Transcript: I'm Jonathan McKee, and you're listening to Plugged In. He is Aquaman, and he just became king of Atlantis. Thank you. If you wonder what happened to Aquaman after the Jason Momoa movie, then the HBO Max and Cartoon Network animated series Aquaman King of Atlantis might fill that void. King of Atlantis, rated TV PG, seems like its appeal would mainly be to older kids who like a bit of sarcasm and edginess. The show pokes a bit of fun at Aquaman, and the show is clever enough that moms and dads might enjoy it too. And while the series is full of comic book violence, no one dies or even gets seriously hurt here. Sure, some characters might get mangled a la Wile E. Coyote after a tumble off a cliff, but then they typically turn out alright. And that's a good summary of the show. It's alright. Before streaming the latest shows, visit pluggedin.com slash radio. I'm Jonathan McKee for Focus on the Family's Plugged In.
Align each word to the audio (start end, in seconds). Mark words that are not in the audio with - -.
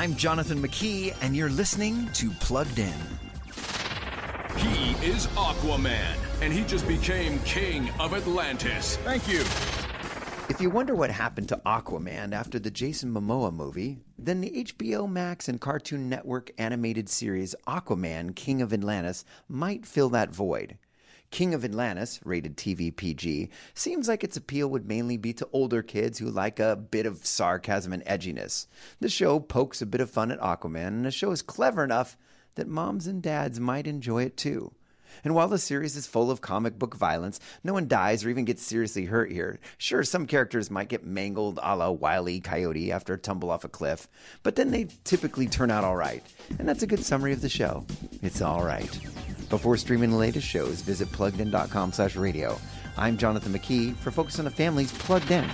I'm 0.00 0.16
Jonathan 0.16 0.62
McKee, 0.62 1.14
and 1.20 1.36
you're 1.36 1.50
listening 1.50 2.08
to 2.14 2.30
Plugged 2.30 2.78
In. 2.78 2.94
He 4.56 4.92
is 5.06 5.26
Aquaman, 5.36 6.16
and 6.40 6.50
he 6.50 6.64
just 6.64 6.88
became 6.88 7.38
king 7.40 7.90
of 8.00 8.14
Atlantis. 8.14 8.96
Thank 9.04 9.28
you. 9.28 9.40
If 10.48 10.58
you 10.58 10.70
wonder 10.70 10.94
what 10.94 11.10
happened 11.10 11.50
to 11.50 11.60
Aquaman 11.66 12.32
after 12.32 12.58
the 12.58 12.70
Jason 12.70 13.12
Momoa 13.12 13.52
movie, 13.52 13.98
then 14.18 14.40
the 14.40 14.64
HBO 14.64 15.06
Max 15.06 15.50
and 15.50 15.60
Cartoon 15.60 16.08
Network 16.08 16.50
animated 16.56 17.10
series 17.10 17.54
Aquaman 17.66 18.34
King 18.34 18.62
of 18.62 18.72
Atlantis 18.72 19.26
might 19.50 19.84
fill 19.84 20.08
that 20.08 20.34
void. 20.34 20.78
King 21.30 21.54
of 21.54 21.64
Atlantis, 21.64 22.18
rated 22.24 22.56
TV 22.56 22.94
PG, 22.94 23.50
seems 23.72 24.08
like 24.08 24.24
its 24.24 24.36
appeal 24.36 24.68
would 24.68 24.88
mainly 24.88 25.16
be 25.16 25.32
to 25.34 25.48
older 25.52 25.82
kids 25.82 26.18
who 26.18 26.28
like 26.28 26.58
a 26.58 26.74
bit 26.74 27.06
of 27.06 27.24
sarcasm 27.24 27.92
and 27.92 28.04
edginess. 28.04 28.66
The 28.98 29.08
show 29.08 29.38
pokes 29.38 29.80
a 29.80 29.86
bit 29.86 30.00
of 30.00 30.10
fun 30.10 30.32
at 30.32 30.40
Aquaman, 30.40 30.88
and 30.88 31.04
the 31.04 31.12
show 31.12 31.30
is 31.30 31.42
clever 31.42 31.84
enough 31.84 32.16
that 32.56 32.66
moms 32.66 33.06
and 33.06 33.22
dads 33.22 33.60
might 33.60 33.86
enjoy 33.86 34.24
it 34.24 34.36
too. 34.36 34.72
And 35.24 35.34
while 35.34 35.48
the 35.48 35.58
series 35.58 35.96
is 35.96 36.06
full 36.06 36.30
of 36.30 36.40
comic 36.40 36.78
book 36.78 36.96
violence, 36.96 37.40
no 37.62 37.72
one 37.72 37.88
dies 37.88 38.24
or 38.24 38.30
even 38.30 38.44
gets 38.44 38.62
seriously 38.62 39.04
hurt 39.04 39.30
here. 39.30 39.60
Sure, 39.78 40.02
some 40.02 40.26
characters 40.26 40.70
might 40.70 40.88
get 40.88 41.04
mangled 41.04 41.58
a 41.62 41.76
la 41.76 41.90
Wile 41.90 42.28
E. 42.28 42.40
Coyote 42.40 42.92
after 42.92 43.14
a 43.14 43.18
tumble 43.18 43.50
off 43.50 43.64
a 43.64 43.68
cliff, 43.68 44.08
but 44.42 44.56
then 44.56 44.70
they 44.70 44.88
typically 45.04 45.46
turn 45.46 45.70
out 45.70 45.84
alright. 45.84 46.24
And 46.58 46.68
that's 46.68 46.82
a 46.82 46.88
good 46.88 47.04
summary 47.04 47.32
of 47.32 47.40
the 47.40 47.48
show. 47.48 47.86
It's 48.22 48.42
alright. 48.42 48.98
Before 49.50 49.76
streaming 49.76 50.10
the 50.10 50.16
latest 50.16 50.46
shows, 50.46 50.80
visit 50.80 51.08
pluggedin.com 51.08 51.90
slash 51.90 52.14
radio. 52.14 52.56
I'm 52.96 53.18
Jonathan 53.18 53.52
McKee 53.52 53.96
for 53.96 54.12
Focus 54.12 54.38
on 54.38 54.44
the 54.44 54.50
Family's 54.52 54.92
Plugged 54.92 55.32
In. 55.32 55.44